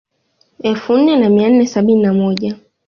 [0.63, 2.55] Elfu nne na mia nne sabini na moja